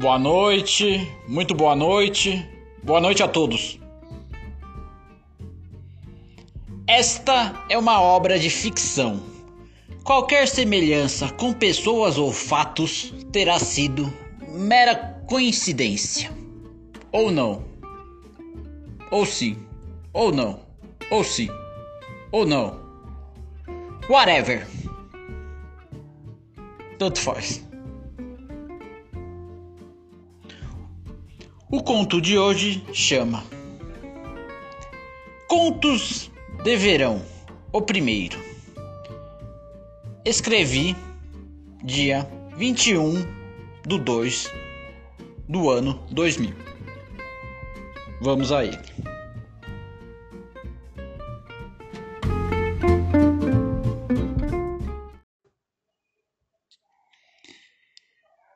Boa 0.00 0.18
noite, 0.18 1.14
muito 1.28 1.54
boa 1.54 1.76
noite, 1.76 2.48
boa 2.82 3.02
noite 3.02 3.22
a 3.22 3.28
todos. 3.28 3.78
Esta 6.86 7.66
é 7.68 7.76
uma 7.76 8.00
obra 8.00 8.38
de 8.38 8.48
ficção. 8.48 9.20
Qualquer 10.02 10.48
semelhança 10.48 11.28
com 11.28 11.52
pessoas 11.52 12.16
ou 12.16 12.32
fatos 12.32 13.12
terá 13.30 13.58
sido 13.58 14.10
mera 14.48 14.94
coincidência. 15.28 16.32
Ou 17.12 17.30
não. 17.30 17.62
Ou 19.10 19.26
sim. 19.26 19.58
Ou 20.14 20.32
não. 20.32 20.60
Ou 21.10 21.22
sim. 21.22 21.50
Ou 22.32 22.46
não. 22.46 22.80
Whatever. 24.08 24.66
Tanto 26.98 27.20
faz. 27.20 27.69
O 31.72 31.80
conto 31.84 32.20
de 32.20 32.36
hoje 32.36 32.84
chama 32.92 33.44
Contos 35.46 36.28
de 36.64 36.76
Verão, 36.76 37.24
o 37.72 37.80
primeiro. 37.80 38.36
Escrevi 40.24 40.96
dia 41.84 42.28
21 42.56 43.24
do 43.86 43.98
2 43.98 44.52
do 45.48 45.70
ano 45.70 46.04
2000. 46.10 46.52
Vamos 48.20 48.50
a 48.50 48.64
ele. 48.64 48.76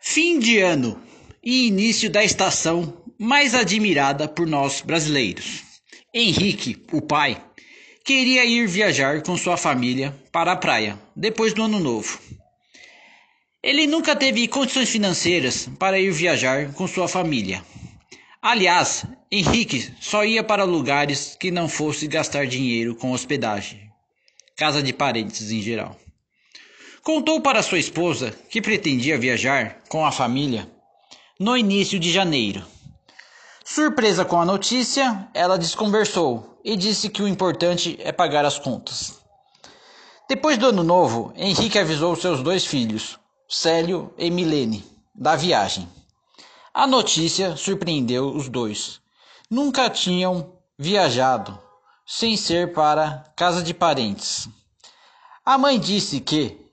Fim 0.00 0.40
de 0.40 0.58
ano 0.58 1.00
e 1.40 1.68
início 1.68 2.10
da 2.10 2.24
estação 2.24 3.03
mais 3.18 3.54
admirada 3.54 4.26
por 4.26 4.46
nós 4.46 4.80
brasileiros. 4.80 5.62
Henrique, 6.12 6.82
o 6.92 7.00
pai, 7.00 7.42
queria 8.04 8.44
ir 8.44 8.66
viajar 8.66 9.22
com 9.22 9.36
sua 9.36 9.56
família 9.56 10.14
para 10.30 10.52
a 10.52 10.56
praia 10.56 10.98
depois 11.14 11.52
do 11.52 11.62
ano 11.62 11.78
novo. 11.78 12.18
Ele 13.62 13.86
nunca 13.86 14.14
teve 14.14 14.46
condições 14.46 14.90
financeiras 14.90 15.68
para 15.78 15.98
ir 15.98 16.10
viajar 16.12 16.72
com 16.74 16.86
sua 16.86 17.08
família. 17.08 17.64
Aliás, 18.42 19.06
Henrique 19.32 19.90
só 20.00 20.24
ia 20.24 20.44
para 20.44 20.64
lugares 20.64 21.34
que 21.40 21.50
não 21.50 21.68
fosse 21.68 22.06
gastar 22.06 22.46
dinheiro 22.46 22.94
com 22.94 23.12
hospedagem, 23.12 23.90
casa 24.54 24.82
de 24.82 24.92
parentes 24.92 25.50
em 25.50 25.62
geral. 25.62 25.98
Contou 27.02 27.40
para 27.40 27.62
sua 27.62 27.78
esposa 27.78 28.34
que 28.50 28.60
pretendia 28.60 29.18
viajar 29.18 29.82
com 29.88 30.04
a 30.04 30.12
família 30.12 30.70
no 31.40 31.56
início 31.56 31.98
de 31.98 32.12
janeiro 32.12 32.73
Surpresa 33.74 34.24
com 34.24 34.40
a 34.40 34.44
notícia, 34.44 35.28
ela 35.34 35.58
desconversou 35.58 36.60
e 36.62 36.76
disse 36.76 37.10
que 37.10 37.20
o 37.20 37.26
importante 37.26 37.98
é 37.98 38.12
pagar 38.12 38.44
as 38.44 38.56
contas. 38.56 39.20
Depois 40.28 40.56
do 40.56 40.68
ano 40.68 40.84
novo, 40.84 41.32
Henrique 41.34 41.76
avisou 41.76 42.14
seus 42.14 42.40
dois 42.40 42.64
filhos, 42.64 43.18
Célio 43.48 44.14
e 44.16 44.30
Milene, 44.30 44.84
da 45.12 45.34
viagem. 45.34 45.88
A 46.72 46.86
notícia 46.86 47.56
surpreendeu 47.56 48.28
os 48.28 48.48
dois. 48.48 49.00
Nunca 49.50 49.90
tinham 49.90 50.52
viajado 50.78 51.58
sem 52.06 52.36
ser 52.36 52.72
para 52.74 53.24
casa 53.34 53.60
de 53.60 53.74
parentes. 53.74 54.48
A 55.44 55.58
mãe 55.58 55.80
disse 55.80 56.20
que, 56.20 56.64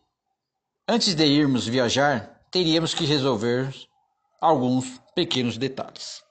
antes 0.87 1.15
de 1.15 1.25
irmos 1.25 1.65
viajar, 1.65 2.43
teríamos 2.51 2.93
que 2.93 3.05
resolver 3.05 3.73
alguns 4.39 5.01
pequenos 5.15 5.57
detalhes. 5.57 6.21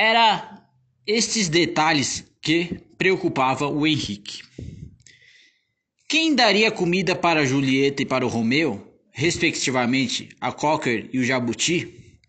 Era 0.00 0.62
estes 1.04 1.48
detalhes 1.48 2.24
que 2.40 2.80
preocupavam 2.96 3.76
o 3.76 3.84
Henrique. 3.84 4.44
Quem 6.08 6.36
daria 6.36 6.70
comida 6.70 7.16
para 7.16 7.44
Julieta 7.44 8.02
e 8.02 8.06
para 8.06 8.24
o 8.24 8.28
Romeu, 8.28 8.96
respectivamente 9.10 10.28
a 10.40 10.52
Cocker 10.52 11.10
e 11.12 11.18
o 11.18 11.24
Jabuti? 11.24 12.20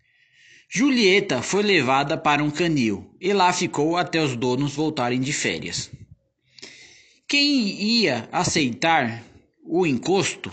Julieta 0.68 1.42
foi 1.42 1.62
levada 1.62 2.18
para 2.18 2.42
um 2.42 2.50
canil 2.50 3.14
e 3.20 3.32
lá 3.32 3.52
ficou 3.52 3.96
até 3.96 4.20
os 4.20 4.34
donos 4.34 4.74
voltarem 4.74 5.20
de 5.20 5.32
férias. 5.32 5.92
Quem 7.28 7.80
ia 7.80 8.28
aceitar 8.32 9.22
o 9.64 9.86
encosto? 9.86 10.50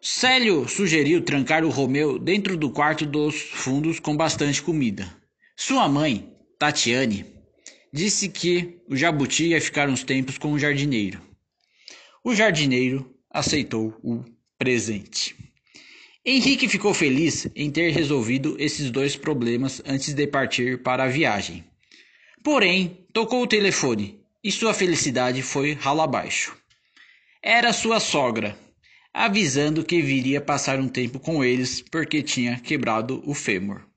Célio 0.00 0.68
sugeriu 0.68 1.20
trancar 1.22 1.64
o 1.64 1.68
Romeu 1.68 2.16
dentro 2.16 2.56
do 2.56 2.70
quarto 2.70 3.04
dos 3.04 3.34
fundos 3.34 3.98
com 3.98 4.16
bastante 4.16 4.62
comida. 4.62 5.25
Sua 5.58 5.88
mãe, 5.88 6.36
Tatiane, 6.58 7.24
disse 7.90 8.28
que 8.28 8.78
o 8.86 8.94
jabuti 8.94 9.46
ia 9.48 9.60
ficar 9.60 9.88
uns 9.88 10.04
tempos 10.04 10.36
com 10.36 10.52
o 10.52 10.58
jardineiro. 10.58 11.18
O 12.22 12.34
jardineiro 12.34 13.10
aceitou 13.30 13.98
o 14.02 14.22
presente. 14.58 15.34
Henrique 16.22 16.68
ficou 16.68 16.92
feliz 16.92 17.48
em 17.56 17.70
ter 17.70 17.90
resolvido 17.90 18.54
esses 18.58 18.90
dois 18.90 19.16
problemas 19.16 19.80
antes 19.86 20.12
de 20.12 20.26
partir 20.26 20.82
para 20.82 21.04
a 21.04 21.08
viagem. 21.08 21.64
Porém, 22.44 23.06
tocou 23.14 23.42
o 23.42 23.46
telefone 23.46 24.20
e 24.44 24.52
sua 24.52 24.74
felicidade 24.74 25.40
foi 25.40 25.72
ralo 25.72 26.02
abaixo. 26.02 26.54
Era 27.42 27.72
sua 27.72 27.98
sogra, 27.98 28.58
avisando 29.12 29.84
que 29.84 30.02
viria 30.02 30.40
passar 30.40 30.78
um 30.78 30.88
tempo 30.88 31.18
com 31.18 31.42
eles 31.42 31.80
porque 31.80 32.22
tinha 32.22 32.60
quebrado 32.60 33.22
o 33.24 33.32
fêmur. 33.32 33.95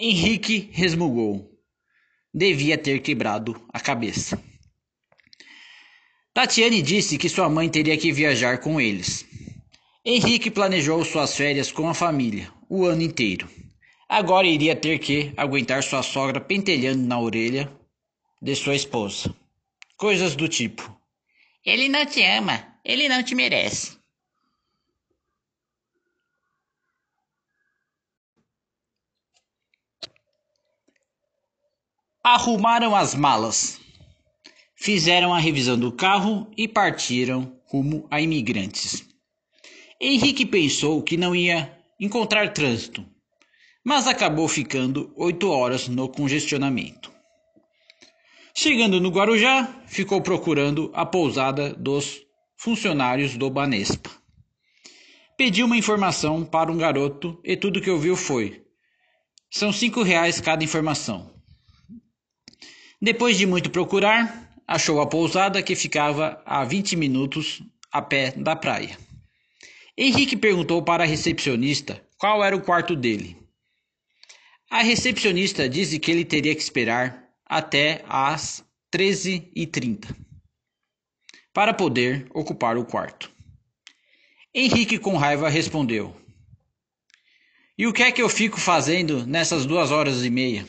Henrique 0.00 0.70
resmungou. 0.72 1.50
Devia 2.32 2.78
ter 2.78 3.00
quebrado 3.00 3.60
a 3.72 3.80
cabeça. 3.80 4.40
Tatiane 6.32 6.80
disse 6.80 7.18
que 7.18 7.28
sua 7.28 7.48
mãe 7.48 7.68
teria 7.68 7.98
que 7.98 8.12
viajar 8.12 8.58
com 8.58 8.80
eles. 8.80 9.26
Henrique 10.04 10.52
planejou 10.52 11.04
suas 11.04 11.36
férias 11.36 11.72
com 11.72 11.88
a 11.88 11.94
família, 11.94 12.48
o 12.68 12.84
ano 12.84 13.02
inteiro. 13.02 13.50
Agora 14.08 14.46
iria 14.46 14.76
ter 14.76 15.00
que 15.00 15.32
aguentar 15.36 15.82
sua 15.82 16.04
sogra 16.04 16.40
pentelhando 16.40 17.02
na 17.02 17.18
orelha 17.18 17.68
de 18.40 18.54
sua 18.54 18.76
esposa. 18.76 19.34
Coisas 19.96 20.36
do 20.36 20.46
tipo: 20.46 20.96
Ele 21.66 21.88
não 21.88 22.06
te 22.06 22.22
ama, 22.22 22.78
ele 22.84 23.08
não 23.08 23.20
te 23.20 23.34
merece. 23.34 23.98
Arrumaram 32.22 32.94
as 32.94 33.14
malas, 33.14 33.80
fizeram 34.76 35.32
a 35.32 35.38
revisão 35.38 35.78
do 35.78 35.92
carro 35.92 36.50
e 36.56 36.66
partiram 36.66 37.56
rumo 37.66 38.06
a 38.10 38.20
imigrantes. 38.20 39.06
Henrique 40.00 40.44
pensou 40.44 41.02
que 41.02 41.16
não 41.16 41.34
ia 41.34 41.76
encontrar 41.98 42.52
trânsito, 42.52 43.04
mas 43.84 44.06
acabou 44.06 44.48
ficando 44.48 45.12
oito 45.16 45.50
horas 45.50 45.88
no 45.88 46.08
congestionamento. 46.08 47.10
Chegando 48.54 49.00
no 49.00 49.10
Guarujá, 49.10 49.82
ficou 49.86 50.20
procurando 50.20 50.90
a 50.94 51.06
pousada 51.06 51.72
dos 51.72 52.20
funcionários 52.56 53.36
do 53.36 53.48
Banespa. 53.48 54.10
Pediu 55.36 55.66
uma 55.66 55.76
informação 55.76 56.44
para 56.44 56.70
um 56.70 56.76
garoto 56.76 57.40
e 57.44 57.56
tudo 57.56 57.80
que 57.80 57.90
ouviu 57.90 58.16
foi: 58.16 58.64
são 59.48 59.72
cinco 59.72 60.02
reais 60.02 60.40
cada 60.40 60.64
informação. 60.64 61.37
Depois 63.00 63.38
de 63.38 63.46
muito 63.46 63.70
procurar, 63.70 64.52
achou 64.66 65.00
a 65.00 65.06
pousada 65.06 65.62
que 65.62 65.76
ficava 65.76 66.42
a 66.44 66.64
20 66.64 66.96
minutos 66.96 67.62
a 67.92 68.02
pé 68.02 68.32
da 68.32 68.56
praia. 68.56 68.98
Henrique 69.96 70.36
perguntou 70.36 70.82
para 70.82 71.04
a 71.04 71.06
recepcionista 71.06 72.02
qual 72.18 72.44
era 72.44 72.56
o 72.56 72.60
quarto 72.60 72.96
dele. 72.96 73.36
A 74.70 74.82
recepcionista 74.82 75.68
disse 75.68 75.98
que 75.98 76.10
ele 76.10 76.24
teria 76.24 76.54
que 76.54 76.60
esperar 76.60 77.24
até 77.46 78.04
às 78.08 78.64
13h30 78.92 80.14
para 81.54 81.72
poder 81.72 82.26
ocupar 82.34 82.76
o 82.76 82.84
quarto. 82.84 83.30
Henrique, 84.54 84.98
com 84.98 85.16
raiva, 85.16 85.48
respondeu: 85.48 86.14
E 87.76 87.86
o 87.86 87.92
que 87.92 88.02
é 88.02 88.12
que 88.12 88.20
eu 88.20 88.28
fico 88.28 88.60
fazendo 88.60 89.26
nessas 89.26 89.64
duas 89.64 89.90
horas 89.90 90.24
e 90.24 90.30
meia? 90.30 90.66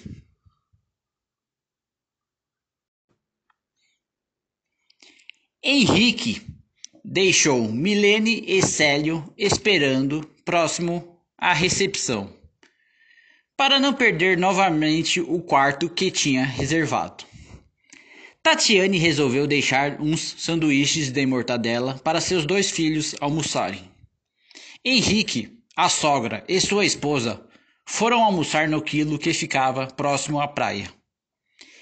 Henrique 5.62 6.42
deixou 7.04 7.70
Milene 7.70 8.46
e 8.48 8.62
Célio 8.62 9.34
esperando 9.38 10.26
próximo 10.46 11.20
à 11.38 11.54
recepção, 11.54 12.34
para 13.58 13.78
não 13.78 13.94
perder 13.94 14.38
novamente 14.38 15.20
o 15.20 15.42
quarto 15.42 15.90
que 15.90 16.10
tinha 16.10 16.46
reservado. 16.46 17.26
Tatiane 18.42 18.98
resolveu 18.98 19.46
deixar 19.46 20.00
uns 20.02 20.34
sanduíches 20.38 21.12
de 21.12 21.26
mortadela 21.26 22.00
para 22.06 22.22
seus 22.22 22.46
dois 22.46 22.72
filhos 22.72 23.14
almoçarem. 23.20 23.84
Henrique, 24.84 25.60
a 25.76 25.90
sogra 25.90 26.42
e 26.48 26.62
sua 26.62 26.86
esposa 26.86 27.46
foram 27.86 28.24
almoçar 28.24 28.70
no 28.70 28.82
quilo 28.82 29.20
que 29.20 29.34
ficava 29.34 29.88
próximo 29.88 30.40
à 30.40 30.48
praia. 30.48 30.90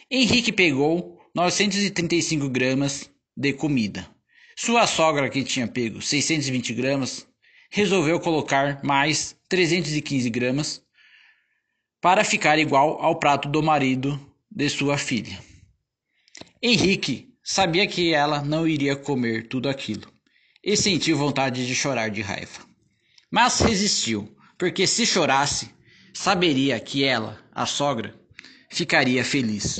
Henrique 0.09 0.51
pegou 0.51 1.19
935 1.35 2.49
gramas 2.49 3.07
de 3.37 3.53
comida. 3.53 4.09
Sua 4.55 4.87
sogra, 4.87 5.29
que 5.29 5.43
tinha 5.43 5.67
pego 5.67 6.01
620 6.01 6.73
gramas, 6.73 7.27
resolveu 7.69 8.19
colocar 8.19 8.83
mais 8.83 9.35
315 9.47 10.27
gramas 10.31 10.81
para 12.01 12.23
ficar 12.23 12.57
igual 12.57 12.99
ao 12.99 13.19
prato 13.19 13.47
do 13.47 13.61
marido 13.61 14.19
de 14.49 14.67
sua 14.69 14.97
filha. 14.97 15.39
Henrique 16.61 17.35
sabia 17.43 17.85
que 17.85 18.13
ela 18.13 18.41
não 18.41 18.67
iria 18.67 18.95
comer 18.95 19.47
tudo 19.47 19.69
aquilo 19.69 20.11
e 20.63 20.75
sentiu 20.75 21.15
vontade 21.15 21.67
de 21.67 21.75
chorar 21.75 22.09
de 22.09 22.21
raiva. 22.21 22.65
Mas 23.29 23.59
resistiu, 23.59 24.35
porque 24.57 24.87
se 24.87 25.05
chorasse, 25.05 25.69
saberia 26.13 26.79
que 26.79 27.03
ela, 27.03 27.39
a 27.53 27.67
sogra, 27.67 28.19
ficaria 28.71 29.23
feliz. 29.23 29.79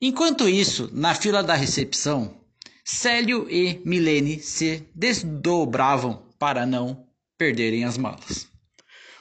Enquanto 0.00 0.48
isso, 0.48 0.90
na 0.92 1.14
fila 1.14 1.42
da 1.42 1.54
recepção, 1.54 2.45
Célio 2.88 3.50
e 3.50 3.82
Milene 3.84 4.38
se 4.38 4.88
desdobravam 4.94 6.30
para 6.38 6.64
não 6.64 7.08
perderem 7.36 7.84
as 7.84 7.98
malas. 7.98 8.46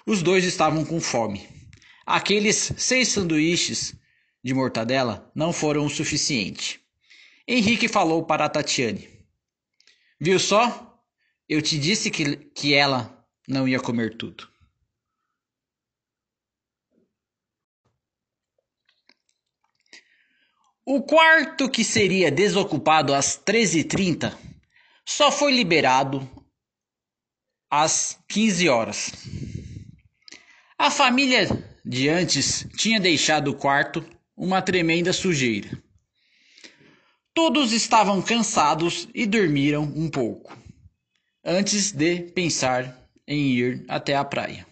Os 0.05 0.21
dois 0.21 0.45
estavam 0.45 0.85
com 0.85 1.01
fome. 1.01 1.49
Aqueles 2.05 2.71
seis 2.77 3.07
sanduíches 3.07 3.95
de 4.43 4.53
mortadela 4.53 5.31
não 5.33 5.51
foram 5.51 5.83
o 5.87 5.89
suficiente. 5.89 6.79
Henrique 7.47 7.87
falou 7.87 8.23
para 8.23 8.47
Tatiane: 8.47 9.09
Viu 10.21 10.37
só? 10.37 11.03
Eu 11.49 11.59
te 11.59 11.79
disse 11.79 12.11
que, 12.11 12.35
que 12.35 12.75
ela 12.75 13.25
não 13.47 13.67
ia 13.67 13.79
comer 13.79 14.15
tudo. 14.15 14.47
O 20.87 21.01
quarto 21.01 21.67
que 21.67 21.83
seria 21.83 22.29
desocupado 22.29 23.11
às 23.15 23.41
13h30 23.43 24.37
só 25.03 25.31
foi 25.31 25.51
liberado 25.51 26.29
às 27.71 28.19
15 28.27 28.69
horas. 28.69 29.11
A 30.77 30.91
família 30.91 31.47
de 31.83 32.07
antes 32.07 32.67
tinha 32.77 32.99
deixado 32.99 33.49
o 33.49 33.55
quarto 33.55 34.05
uma 34.37 34.61
tremenda 34.61 35.11
sujeira. 35.11 35.75
Todos 37.33 37.73
estavam 37.73 38.21
cansados 38.21 39.07
e 39.11 39.25
dormiram 39.25 39.81
um 39.81 40.07
pouco, 40.07 40.55
antes 41.43 41.91
de 41.91 42.31
pensar 42.31 43.09
em 43.27 43.53
ir 43.53 43.85
até 43.87 44.15
a 44.15 44.23
praia. 44.23 44.67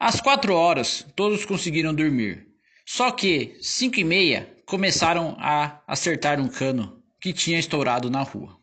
Às 0.00 0.20
quatro 0.20 0.52
horas, 0.52 1.06
todos 1.14 1.44
conseguiram 1.44 1.94
dormir. 1.94 2.44
Só 2.84 3.12
que, 3.12 3.56
cinco 3.62 4.00
e 4.00 4.04
meia, 4.04 4.53
começaram 4.66 5.36
a 5.38 5.82
acertar 5.86 6.40
um 6.40 6.48
cano 6.48 7.02
que 7.20 7.32
tinha 7.32 7.58
estourado 7.58 8.10
na 8.10 8.22
rua. 8.22 8.58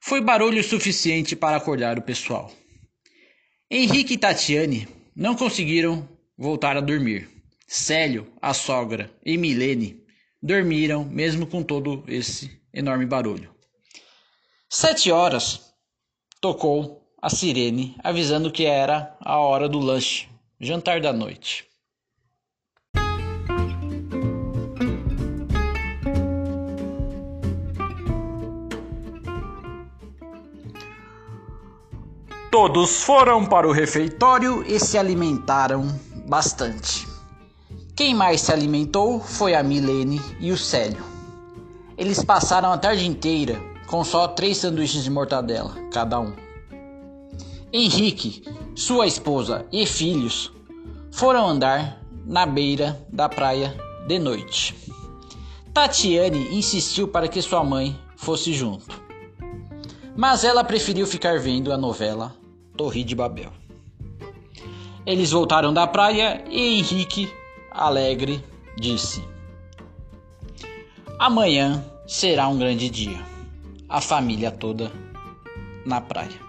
Foi 0.00 0.20
barulho 0.20 0.62
suficiente 0.62 1.34
para 1.34 1.56
acordar 1.56 1.98
o 1.98 2.02
pessoal. 2.02 2.52
Henrique 3.70 4.14
e 4.14 4.18
Tatiane 4.18 4.88
não 5.14 5.34
conseguiram 5.34 6.08
voltar 6.38 6.76
a 6.76 6.80
dormir. 6.80 7.28
Célio, 7.66 8.32
a 8.40 8.54
sogra 8.54 9.10
e 9.24 9.36
Milene 9.36 10.04
dormiram 10.40 11.04
mesmo 11.04 11.46
com 11.46 11.62
todo 11.62 12.04
esse 12.06 12.60
enorme 12.72 13.06
barulho. 13.06 13.52
Sete 14.68 15.10
horas 15.10 15.74
tocou 16.40 17.02
a 17.20 17.28
sirene 17.28 17.96
avisando 18.04 18.52
que 18.52 18.64
era 18.64 19.16
a 19.20 19.38
hora 19.38 19.68
do 19.68 19.80
lanche, 19.80 20.28
jantar 20.60 21.00
da 21.00 21.12
noite. 21.12 21.64
Todos 32.58 33.02
foram 33.02 33.44
para 33.44 33.68
o 33.68 33.70
refeitório 33.70 34.64
e 34.66 34.80
se 34.80 34.96
alimentaram 34.96 35.86
bastante. 36.26 37.06
Quem 37.94 38.14
mais 38.14 38.40
se 38.40 38.50
alimentou 38.50 39.20
foi 39.20 39.54
a 39.54 39.62
Milene 39.62 40.22
e 40.40 40.50
o 40.50 40.56
Célio. 40.56 41.04
Eles 41.98 42.24
passaram 42.24 42.72
a 42.72 42.78
tarde 42.78 43.06
inteira 43.06 43.60
com 43.86 44.02
só 44.02 44.26
três 44.26 44.56
sanduíches 44.56 45.04
de 45.04 45.10
mortadela, 45.10 45.74
cada 45.92 46.18
um. 46.18 46.32
Henrique, 47.70 48.42
sua 48.74 49.06
esposa 49.06 49.66
e 49.70 49.84
filhos 49.84 50.50
foram 51.12 51.46
andar 51.46 52.00
na 52.24 52.46
beira 52.46 52.98
da 53.12 53.28
praia 53.28 53.76
de 54.08 54.18
noite. 54.18 54.74
Tatiane 55.74 56.56
insistiu 56.56 57.06
para 57.06 57.28
que 57.28 57.42
sua 57.42 57.62
mãe 57.62 58.00
fosse 58.16 58.54
junto, 58.54 58.98
mas 60.16 60.42
ela 60.42 60.64
preferiu 60.64 61.06
ficar 61.06 61.38
vendo 61.38 61.70
a 61.70 61.76
novela 61.76 62.34
Torre 62.76 63.02
de 63.02 63.14
Babel. 63.14 63.50
Eles 65.04 65.30
voltaram 65.30 65.72
da 65.72 65.86
praia 65.86 66.44
e 66.50 66.78
Henrique, 66.78 67.32
alegre, 67.70 68.44
disse: 68.76 69.24
Amanhã 71.18 71.84
será 72.06 72.48
um 72.48 72.58
grande 72.58 72.90
dia. 72.90 73.18
A 73.88 74.00
família 74.00 74.50
toda 74.50 74.92
na 75.84 76.00
praia. 76.00 76.46